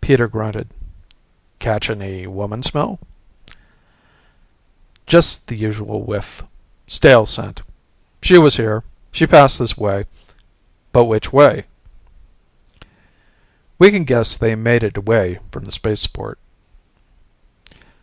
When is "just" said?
5.06-5.46